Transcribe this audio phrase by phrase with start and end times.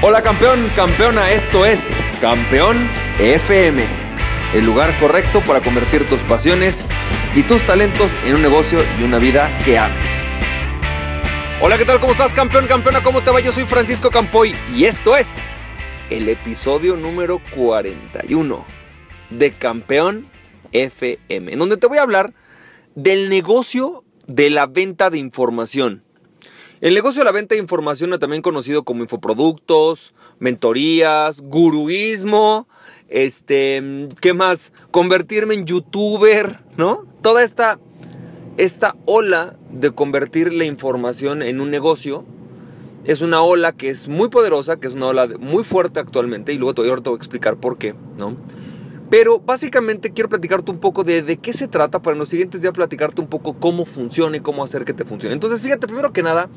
[0.00, 3.82] Hola campeón, campeona, esto es Campeón FM,
[4.54, 6.86] el lugar correcto para convertir tus pasiones
[7.34, 10.22] y tus talentos en un negocio y una vida que ames.
[11.60, 11.98] Hola, ¿qué tal?
[11.98, 13.02] ¿Cómo estás campeón, campeona?
[13.02, 13.40] ¿Cómo te va?
[13.40, 15.34] Yo soy Francisco Campoy y esto es
[16.10, 18.64] el episodio número 41
[19.30, 20.28] de Campeón
[20.70, 22.34] FM, en donde te voy a hablar
[22.94, 26.04] del negocio de la venta de información.
[26.80, 32.68] El negocio de la venta de información, también conocido como infoproductos, mentorías, guruismo,
[33.08, 34.72] este, ¿qué más?
[34.92, 37.04] Convertirme en youtuber, ¿no?
[37.20, 37.80] Toda esta,
[38.58, 42.24] esta ola de convertir la información en un negocio
[43.02, 46.58] es una ola que es muy poderosa, que es una ola muy fuerte actualmente, y
[46.58, 48.36] luego te voy a explicar por qué, ¿no?
[49.10, 52.60] Pero básicamente quiero platicarte un poco de, de qué se trata para en los siguientes
[52.60, 55.34] días platicarte un poco cómo funciona y cómo hacer que te funcione.
[55.34, 56.50] Entonces, fíjate, primero que nada,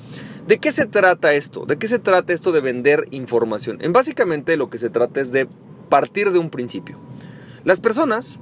[0.47, 1.65] ¿de qué se trata esto?
[1.65, 3.77] ¿De qué se trata esto de vender información?
[3.81, 5.47] En básicamente lo que se trata es de
[5.89, 6.97] partir de un principio.
[7.63, 8.39] Las personas,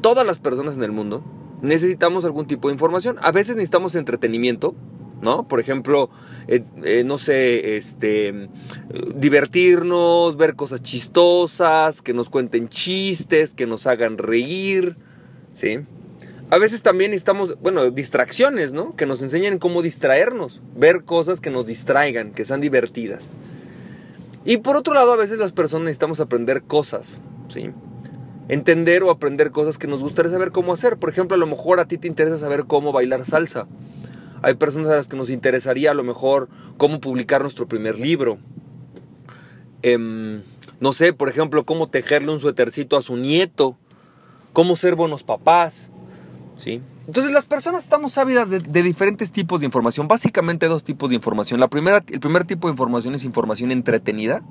[0.00, 1.22] todas las personas en el mundo,
[1.60, 3.16] necesitamos algún tipo de información.
[3.22, 4.74] A veces necesitamos entretenimiento,
[5.22, 5.48] ¿no?
[5.48, 6.10] Por ejemplo,
[6.48, 8.48] eh, eh, no sé, este,
[9.14, 14.96] divertirnos, ver cosas chistosas, que nos cuenten chistes, que nos hagan reír,
[15.54, 15.78] ¿sí?
[16.50, 18.94] A veces también necesitamos, bueno, distracciones, ¿no?
[18.94, 23.30] Que nos enseñen cómo distraernos, ver cosas que nos distraigan, que sean divertidas.
[24.44, 27.70] Y por otro lado, a veces las personas necesitamos aprender cosas, ¿sí?
[28.48, 30.98] Entender o aprender cosas que nos gustaría saber cómo hacer.
[30.98, 33.66] Por ejemplo, a lo mejor a ti te interesa saber cómo bailar salsa.
[34.42, 38.38] Hay personas a las que nos interesaría a lo mejor cómo publicar nuestro primer libro.
[39.82, 40.42] Em,
[40.80, 43.76] no sé, por ejemplo, cómo tejerle un suétercito a su nieto.
[44.52, 45.90] Cómo ser buenos papás.
[46.58, 46.82] ¿Sí?
[47.06, 50.08] Entonces las personas estamos ávidas de, de, diferentes tipos de información.
[50.08, 51.58] Básicamente dos tipos de información.
[51.58, 54.42] La primera, el primer tipo de información es información entretenida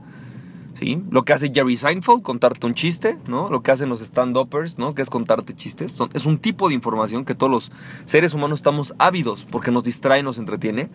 [1.11, 3.49] lo que hace Jerry Seinfeld, contarte un chiste, ¿no?
[3.49, 4.95] Lo que hacen los stand-uppers, ¿no?
[4.95, 5.95] Que es contarte chistes.
[6.13, 7.71] Es un tipo de información que todos los
[8.05, 10.89] seres humanos estamos ávidos porque nos distrae, nos entretiene.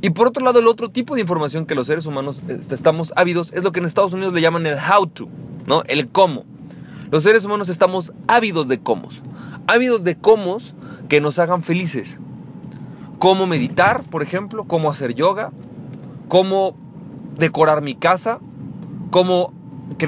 [0.00, 3.12] Y por otro lado, el otro tipo de información que los seres humanos este, estamos
[3.16, 5.28] ávidos es lo que en Estados Unidos le llaman el how to,
[5.66, 5.82] ¿no?
[5.88, 6.44] El cómo.
[7.10, 9.08] Los seres humanos estamos ávidos de cómo.
[9.66, 10.58] Ávidos de cómo
[11.08, 12.20] que nos hagan felices.
[13.18, 15.50] Cómo meditar, por ejemplo, cómo hacer yoga,
[16.28, 16.76] cómo
[17.38, 18.38] decorar mi casa,
[19.12, 19.52] cómo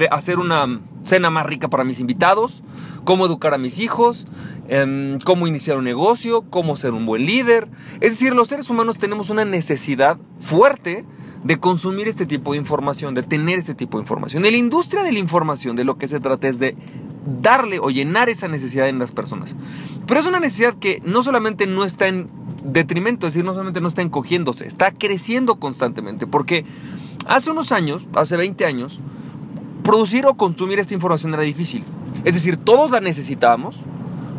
[0.09, 2.63] hacer una cena más rica para mis invitados,
[3.03, 4.25] cómo educar a mis hijos,
[4.67, 7.69] em, cómo iniciar un negocio, cómo ser un buen líder.
[8.01, 11.05] Es decir, los seres humanos tenemos una necesidad fuerte
[11.43, 14.43] de consumir este tipo de información, de tener este tipo de información.
[14.43, 16.75] En la industria de la información de lo que se trata es de
[17.41, 19.55] darle o llenar esa necesidad en las personas.
[20.07, 22.27] Pero es una necesidad que no solamente no está en
[22.63, 26.65] detrimento, es decir, no solamente no está encogiéndose, está creciendo constantemente, porque
[27.25, 28.99] Hace unos años, hace 20 años,
[29.83, 31.83] producir o consumir esta información era difícil.
[32.23, 33.81] Es decir, todos la necesitábamos,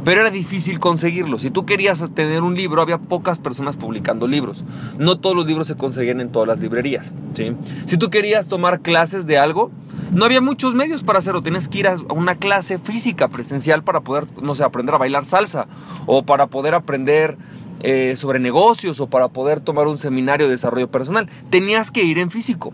[0.05, 1.37] pero era difícil conseguirlo.
[1.41, 4.65] Si tú querías tener un libro, había pocas personas publicando libros.
[4.99, 7.13] No todos los libros se conseguían en todas las librerías.
[7.35, 7.57] ¿sí?
[7.87, 9.73] Si tú querías tomar clases de algo,
[10.13, 11.43] no había muchos medios para hacerlo.
[11.43, 15.27] Tenías que ir a una clase física, presencial, para poder, no sé, aprender a bailar
[15.27, 15.67] salsa
[16.07, 17.37] o para poder aprender
[17.82, 21.28] eh, sobre negocios o para poder tomar un seminario de desarrollo personal.
[21.50, 22.72] Tenías que ir en físico.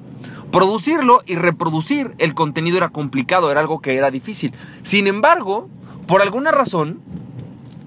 [0.51, 4.53] Producirlo y reproducir el contenido era complicado, era algo que era difícil.
[4.83, 5.69] Sin embargo,
[6.07, 7.01] por alguna razón,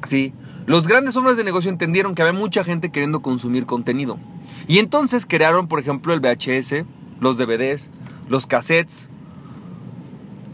[0.03, 0.33] ¿sí?
[0.65, 4.17] los grandes hombres de negocio entendieron que había mucha gente queriendo consumir contenido.
[4.67, 6.85] Y entonces crearon, por ejemplo, el VHS,
[7.19, 7.91] los DVDs,
[8.29, 9.09] los cassettes,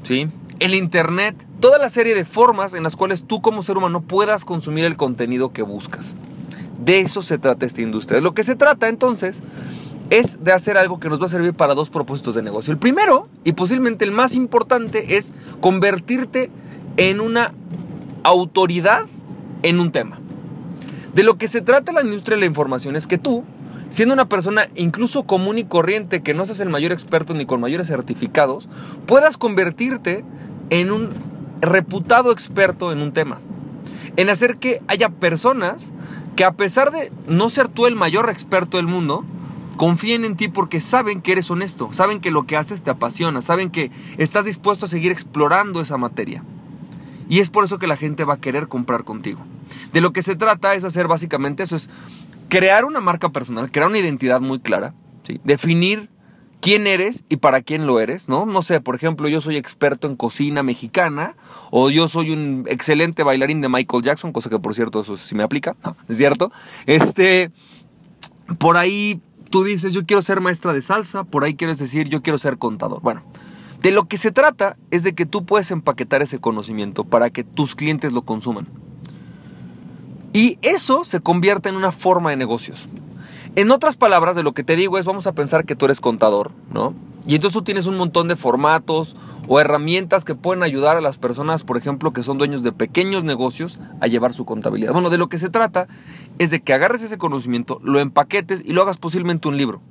[0.03, 0.29] ¿sí?
[0.59, 4.45] el Internet, toda la serie de formas en las cuales tú como ser humano puedas
[4.45, 6.15] consumir el contenido que buscas.
[6.83, 8.17] De eso se trata esta industria.
[8.17, 9.43] De lo que se trata entonces
[10.09, 12.73] es de hacer algo que nos va a servir para dos propósitos de negocio.
[12.73, 15.31] El primero, y posiblemente el más importante, es
[15.61, 16.49] convertirte
[16.97, 17.53] en una
[18.23, 19.05] autoridad
[19.63, 20.19] en un tema.
[21.13, 23.43] De lo que se trata la industria de la información es que tú,
[23.89, 27.61] siendo una persona incluso común y corriente, que no seas el mayor experto ni con
[27.61, 28.69] mayores certificados,
[29.05, 30.25] puedas convertirte
[30.69, 31.09] en un
[31.61, 33.39] reputado experto en un tema.
[34.17, 35.91] En hacer que haya personas
[36.41, 39.23] que a pesar de no ser tú el mayor experto del mundo,
[39.77, 43.43] confíen en ti porque saben que eres honesto, saben que lo que haces te apasiona,
[43.43, 46.43] saben que estás dispuesto a seguir explorando esa materia.
[47.29, 49.39] Y es por eso que la gente va a querer comprar contigo.
[49.93, 51.91] De lo que se trata es hacer básicamente eso, es
[52.49, 54.95] crear una marca personal, crear una identidad muy clara,
[55.43, 56.09] definir
[56.61, 58.45] quién eres y para quién lo eres, ¿no?
[58.45, 61.35] No sé, por ejemplo, yo soy experto en cocina mexicana
[61.71, 65.35] o yo soy un excelente bailarín de Michael Jackson, cosa que por cierto eso sí
[65.35, 65.97] me aplica, ¿no?
[66.07, 66.51] ¿Es cierto?
[66.85, 67.51] Este,
[68.59, 72.21] por ahí tú dices, yo quiero ser maestra de salsa, por ahí quieres decir, yo
[72.21, 73.01] quiero ser contador.
[73.01, 73.23] Bueno,
[73.81, 77.43] de lo que se trata es de que tú puedes empaquetar ese conocimiento para que
[77.43, 78.67] tus clientes lo consuman.
[80.33, 82.87] Y eso se convierte en una forma de negocios.
[83.55, 85.99] En otras palabras, de lo que te digo es, vamos a pensar que tú eres
[85.99, 86.93] contador, ¿no?
[87.27, 89.17] Y entonces tú tienes un montón de formatos
[89.47, 93.25] o herramientas que pueden ayudar a las personas, por ejemplo, que son dueños de pequeños
[93.25, 94.93] negocios, a llevar su contabilidad.
[94.93, 95.87] Bueno, de lo que se trata
[96.39, 99.81] es de que agarres ese conocimiento, lo empaquetes y lo hagas posiblemente un libro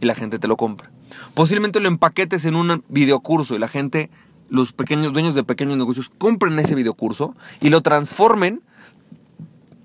[0.00, 0.90] y la gente te lo compra.
[1.34, 4.10] Posiblemente lo empaquetes en un videocurso y la gente,
[4.48, 8.62] los pequeños dueños de pequeños negocios, compren ese videocurso y lo transformen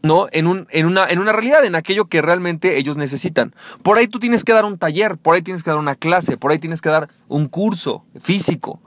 [0.02, 0.28] ¿no?
[0.32, 3.54] En, un, en, una, en una realidad, en aquello que realmente ellos necesitan.
[3.84, 6.38] Por ahí tú tienes que dar un taller, por ahí tienes que dar una clase,
[6.38, 8.80] por ahí tienes que dar un curso físico.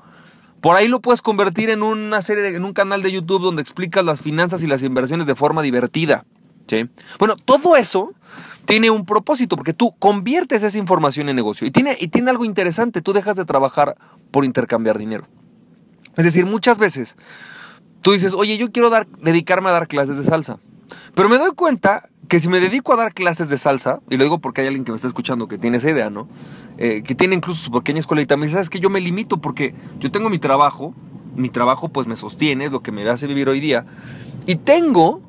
[0.61, 4.05] Por ahí lo puedes convertir en una serie, en un canal de YouTube donde explicas
[4.05, 6.25] las finanzas y las inversiones de forma divertida.
[6.69, 6.89] ¿sí?
[7.19, 8.13] Bueno, todo eso
[8.65, 11.67] tiene un propósito porque tú conviertes esa información en negocio.
[11.67, 13.97] Y tiene, y tiene algo interesante, tú dejas de trabajar
[14.31, 15.27] por intercambiar dinero.
[16.17, 17.17] Es decir, muchas veces
[18.01, 20.59] tú dices, oye, yo quiero dar, dedicarme a dar clases de salsa.
[21.15, 24.25] Pero me doy cuenta que si me dedico a dar clases de salsa, y lo
[24.25, 26.29] digo porque hay alguien que me está escuchando que tiene esa idea, ¿no?
[26.79, 29.75] Eh, que tiene incluso su pequeña escuelita, me dice, ¿sabes que Yo me limito porque
[29.99, 30.95] yo tengo mi trabajo,
[31.37, 33.85] mi trabajo pues me sostiene, es lo que me hace vivir hoy día,
[34.47, 35.21] y tengo,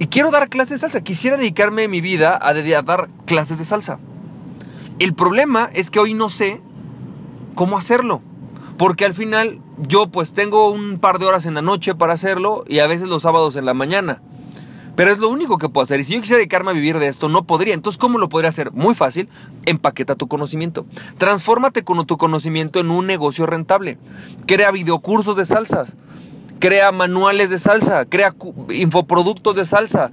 [0.00, 3.64] y quiero dar clases de salsa, quisiera dedicarme mi vida a, a dar clases de
[3.64, 4.00] salsa.
[4.98, 6.60] El problema es que hoy no sé
[7.54, 8.22] cómo hacerlo,
[8.76, 12.64] porque al final yo pues tengo un par de horas en la noche para hacerlo
[12.66, 14.20] y a veces los sábados en la mañana.
[14.98, 16.00] Pero es lo único que puedo hacer.
[16.00, 17.72] Y si yo quisiera dedicarme a vivir de esto, no podría.
[17.72, 18.72] Entonces, ¿cómo lo podría hacer?
[18.72, 19.28] Muy fácil.
[19.64, 20.86] Empaqueta tu conocimiento.
[21.18, 23.96] Transfórmate con tu conocimiento en un negocio rentable.
[24.44, 25.96] Crea videocursos de salsas.
[26.58, 28.34] Crea manuales de salsa, crea
[28.70, 30.10] infoproductos de salsa,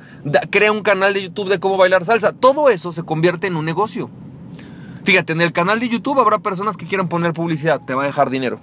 [0.52, 2.34] crea un canal de YouTube de cómo bailar salsa.
[2.34, 4.12] Todo eso se convierte en un negocio.
[5.04, 8.06] Fíjate, en el canal de YouTube habrá personas que quieran poner publicidad, te va a
[8.06, 8.60] dejar dinero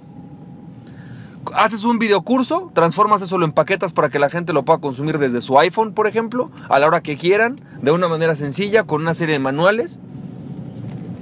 [1.53, 5.41] haces un videocurso, transformas eso, lo empaquetas para que la gente lo pueda consumir desde
[5.41, 9.13] su iPhone, por ejemplo, a la hora que quieran, de una manera sencilla, con una
[9.13, 9.99] serie de manuales.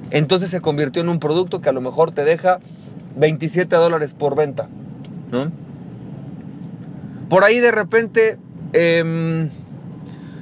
[0.09, 2.59] Entonces se convirtió en un producto que a lo mejor te deja
[3.15, 4.67] 27 dólares por venta.
[7.29, 8.37] Por ahí de repente
[8.73, 9.49] em,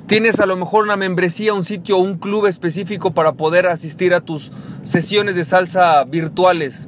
[0.07, 4.21] tienes a lo mejor una membresía, un sitio, un club específico para poder asistir a
[4.21, 4.51] tus
[4.83, 6.87] sesiones de salsa virtuales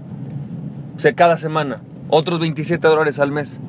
[1.16, 3.60] cada semana otros 27 dólares al mes.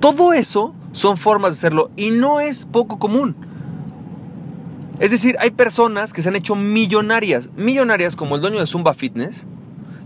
[0.00, 3.36] Todo eso son formas de hacerlo y no es poco común.
[5.00, 8.94] Es decir, hay personas que se han hecho millonarias, millonarias como el dueño de Zumba
[8.94, 9.46] Fitness.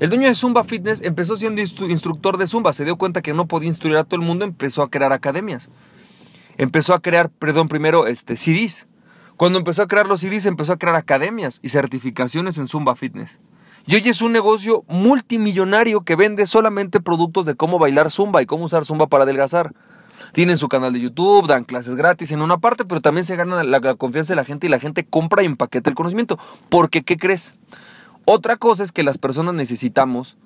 [0.00, 3.46] El dueño de Zumba Fitness empezó siendo instructor de Zumba, se dio cuenta que no
[3.46, 5.70] podía instruir a todo el mundo, empezó a crear academias.
[6.58, 8.86] Empezó a crear, perdón, primero este, CDs.
[9.36, 13.38] Cuando empezó a crear los CDs, empezó a crear academias y certificaciones en Zumba Fitness.
[13.86, 18.46] Y hoy es un negocio multimillonario que vende solamente productos de cómo bailar zumba y
[18.46, 19.72] cómo usar zumba para adelgazar.
[20.32, 23.62] Tienen su canal de YouTube, dan clases gratis en una parte, pero también se gana
[23.64, 26.38] la, confianza de la gente y la gente compra y empaqueta el conocimiento.
[26.68, 27.56] Porque, ¿qué crees?
[28.24, 30.36] Otra cosa es que las personas necesitamos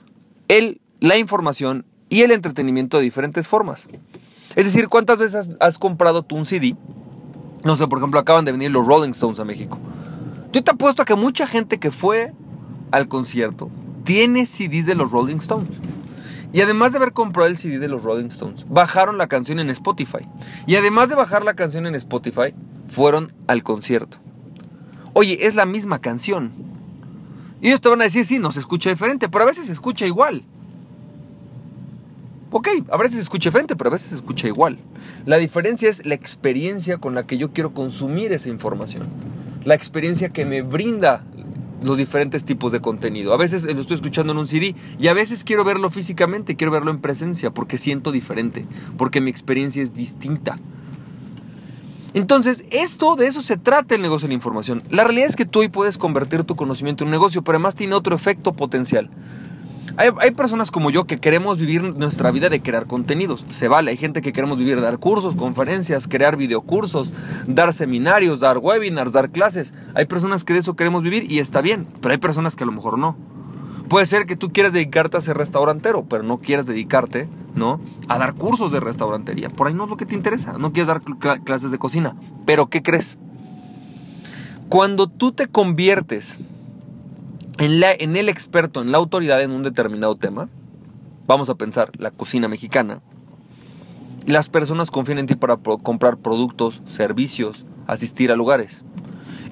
[0.48, 3.86] el, la información y el entretenimiento de diferentes formas.
[4.56, 6.74] Es decir, ¿cuántas veces has, has comprado tú un CD?
[7.64, 9.78] No sé, por ejemplo, acaban de venir los Rolling Stones a México.
[10.52, 12.32] Yo te apuesto a que mucha gente que fue
[12.90, 13.70] al concierto
[14.04, 15.76] tiene CDs de los Rolling Stones.
[16.52, 19.68] Y además de haber comprado el CD de los Rolling Stones, bajaron la canción en
[19.68, 20.26] Spotify.
[20.66, 22.54] Y además de bajar la canción en Spotify,
[22.88, 24.18] fueron al concierto.
[25.12, 26.52] Oye, es la misma canción.
[27.60, 29.72] Y ellos te van a decir, sí, no se escucha diferente, pero a veces se
[29.72, 30.44] escucha igual.
[32.52, 34.78] Ok, a veces se escucha diferente, pero a veces se escucha igual.
[35.26, 39.08] La diferencia es la experiencia con la que yo quiero consumir esa información.
[39.64, 41.24] La experiencia que me brinda
[41.82, 43.32] los diferentes tipos de contenido.
[43.32, 46.70] A veces lo estoy escuchando en un CD y a veces quiero verlo físicamente, quiero
[46.70, 48.66] verlo en presencia porque siento diferente,
[48.96, 50.58] porque mi experiencia es distinta.
[52.14, 54.82] Entonces, esto de eso se trata el negocio de la información.
[54.88, 57.74] La realidad es que tú hoy puedes convertir tu conocimiento en un negocio, pero además
[57.74, 59.10] tiene otro efecto potencial.
[59.98, 63.46] Hay, personas como yo que queremos vivir nuestra vida de crear contenidos.
[63.48, 63.90] Se vale.
[63.90, 67.14] Hay gente que queremos vivir dar cursos, conferencias, crear videocursos,
[67.46, 69.72] dar seminarios, dar webinars, dar clases.
[69.94, 71.86] Hay personas que de eso queremos vivir y está bien.
[72.02, 73.16] Pero hay personas que a lo mejor no.
[73.88, 77.80] Puede ser que tú quieras dedicarte a ser restaurantero, pero no quieras dedicarte, ¿no?
[78.08, 79.48] A dar cursos de restaurantería.
[79.48, 80.52] Por ahí no es lo que te interesa.
[80.58, 81.00] No quieres dar
[81.42, 82.16] clases de cocina.
[82.44, 83.16] Pero ¿qué crees?
[84.68, 86.38] Cuando tú te conviertes
[87.58, 90.48] en, el experto, en la autoridad en un determinado tema,
[91.26, 93.00] vamos a pensar la cocina mexicana,
[94.26, 98.84] las personas confían en ti para comprar productos, servicios, asistir a lugares.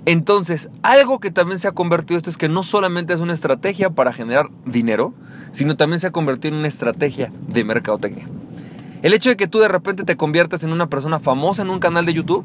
[0.07, 3.91] Entonces, algo que también se ha convertido esto es que no solamente es una estrategia
[3.91, 5.15] para generar dinero,
[5.51, 8.29] sino también se ha convertido en una estrategia de mercadotecnia.
[9.03, 11.79] El hecho de que tú de repente te conviertas en una persona famosa en un
[11.79, 12.45] canal de YouTube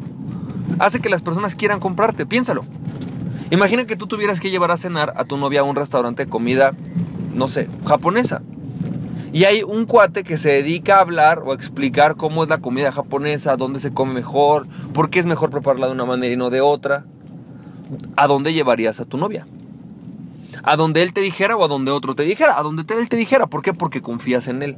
[0.77, 2.25] hace que las personas quieran comprarte.
[2.25, 2.65] Piénsalo.
[3.51, 6.29] Imagina que tú tuvieras que llevar a cenar a tu novia a un restaurante de
[6.29, 6.73] comida,
[7.33, 8.41] no sé, japonesa.
[9.31, 12.59] Y hay un cuate que se dedica a hablar o a explicar cómo es la
[12.59, 16.37] comida japonesa, dónde se come mejor, por qué es mejor prepararla de una manera y
[16.37, 17.05] no de otra.
[18.15, 19.47] ¿A dónde llevarías a tu novia?
[20.63, 22.57] ¿A donde él te dijera o a donde otro te dijera?
[22.57, 23.47] A donde él te dijera.
[23.47, 23.73] ¿Por qué?
[23.73, 24.77] Porque confías en él.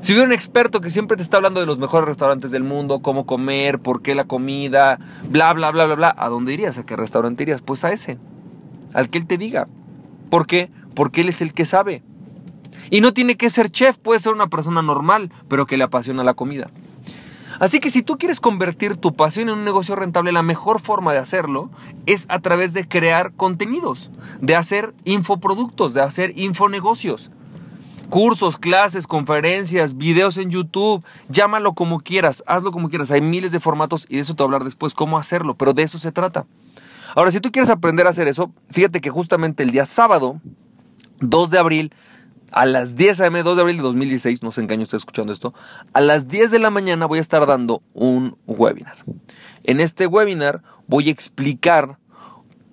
[0.00, 3.00] Si hubiera un experto que siempre te está hablando de los mejores restaurantes del mundo,
[3.00, 6.78] cómo comer, por qué la comida, bla, bla, bla, bla, bla, ¿a dónde irías?
[6.78, 7.60] ¿A qué restaurante irías?
[7.60, 8.16] Pues a ese,
[8.94, 9.68] al que él te diga.
[10.30, 10.70] ¿Por qué?
[10.94, 12.02] Porque él es el que sabe.
[12.88, 16.24] Y no tiene que ser chef, puede ser una persona normal, pero que le apasiona
[16.24, 16.70] la comida.
[17.58, 21.12] Así que si tú quieres convertir tu pasión en un negocio rentable, la mejor forma
[21.12, 21.70] de hacerlo
[22.06, 27.30] es a través de crear contenidos, de hacer infoproductos, de hacer infonegocios
[28.10, 33.10] cursos, clases, conferencias, videos en YouTube, llámalo como quieras, hazlo como quieras.
[33.10, 35.72] Hay miles de formatos y de eso te voy a hablar después, cómo hacerlo, pero
[35.72, 36.44] de eso se trata.
[37.14, 40.40] Ahora, si tú quieres aprender a hacer eso, fíjate que justamente el día sábado,
[41.20, 41.92] 2 de abril,
[42.52, 45.54] a las 10 a.m., 2 de abril de 2016, no se engaño, estoy escuchando esto,
[45.92, 48.96] a las 10 de la mañana voy a estar dando un webinar.
[49.64, 51.98] En este webinar voy a explicar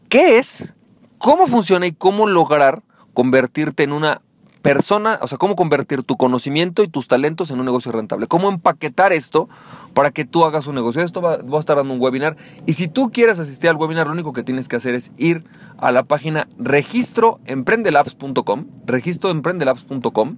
[0.09, 0.73] qué es,
[1.19, 4.21] cómo funciona y cómo lograr convertirte en una
[4.67, 8.27] persona, o sea, cómo convertir tu conocimiento y tus talentos en un negocio rentable.
[8.27, 9.47] Cómo empaquetar esto
[9.93, 11.01] para que tú hagas un negocio.
[11.01, 12.35] Esto va, a estar dando un webinar.
[12.65, 15.45] Y si tú quieres asistir al webinar, lo único que tienes que hacer es ir
[15.77, 20.35] a la página registroemprendelabs.com, registroemprendelabs.com,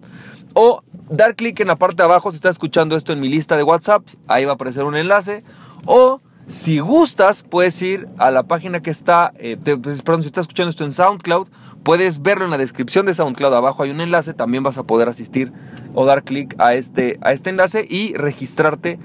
[0.53, 3.57] o dar clic en la parte de abajo si estás escuchando esto en mi lista
[3.57, 4.03] de WhatsApp.
[4.27, 5.43] Ahí va a aparecer un enlace.
[5.87, 10.43] O si gustas, puedes ir a la página que está, eh, pues, perdón, si estás
[10.43, 11.47] escuchando esto en SoundCloud,
[11.83, 13.53] puedes verlo en la descripción de SoundCloud.
[13.53, 15.53] Abajo hay un enlace, también vas a poder asistir
[15.93, 18.97] o dar clic a este, a este enlace y registrarte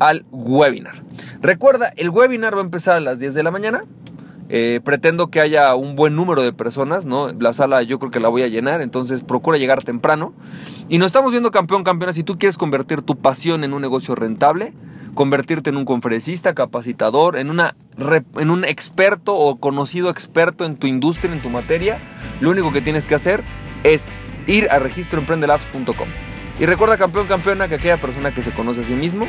[0.00, 1.02] al webinar.
[1.40, 3.84] Recuerda, el webinar va a empezar a las 10 de la mañana.
[4.48, 7.32] Eh, pretendo que haya un buen número de personas, ¿no?
[7.32, 10.34] La sala yo creo que la voy a llenar, entonces procura llegar temprano.
[10.88, 12.12] Y nos estamos viendo campeón, campeona.
[12.12, 14.74] Si tú quieres convertir tu pasión en un negocio rentable,
[15.14, 17.76] convertirte en un conferencista, capacitador, en, una,
[18.36, 22.00] en un experto o conocido experto en tu industria, en tu materia,
[22.40, 23.42] lo único que tienes que hacer
[23.84, 24.12] es
[24.46, 26.08] ir a registroemprendelabs.com.
[26.60, 29.26] Y recuerda, campeón, campeona, que aquella persona que se conoce a sí mismo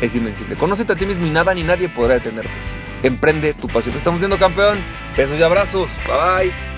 [0.00, 0.56] es invencible.
[0.56, 2.79] Conócete a ti mismo y nada ni nadie podrá detenerte.
[3.02, 3.96] Emprende tu pasión.
[3.96, 4.78] Estamos viendo, campeón.
[5.16, 5.90] Besos y abrazos.
[6.06, 6.69] Bye bye.